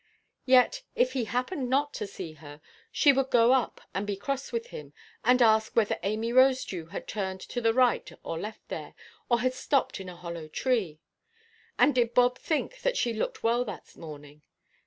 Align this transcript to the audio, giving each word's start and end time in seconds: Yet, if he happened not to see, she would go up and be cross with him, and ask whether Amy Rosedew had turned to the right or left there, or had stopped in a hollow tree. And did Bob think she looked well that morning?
Yet, 0.47 0.81
if 0.95 1.13
he 1.13 1.25
happened 1.25 1.69
not 1.69 1.93
to 1.93 2.07
see, 2.07 2.35
she 2.91 3.13
would 3.13 3.29
go 3.29 3.53
up 3.53 3.81
and 3.93 4.07
be 4.07 4.15
cross 4.15 4.51
with 4.51 4.69
him, 4.69 4.93
and 5.23 5.43
ask 5.43 5.75
whether 5.75 5.99
Amy 6.01 6.31
Rosedew 6.33 6.87
had 6.89 7.07
turned 7.07 7.39
to 7.41 7.61
the 7.61 7.71
right 7.71 8.11
or 8.23 8.39
left 8.39 8.67
there, 8.69 8.95
or 9.29 9.41
had 9.41 9.53
stopped 9.53 9.99
in 9.99 10.09
a 10.09 10.15
hollow 10.15 10.47
tree. 10.47 11.01
And 11.77 11.93
did 11.93 12.15
Bob 12.15 12.39
think 12.39 12.79
she 12.95 13.13
looked 13.13 13.43
well 13.43 13.63
that 13.65 13.95
morning? 13.95 14.41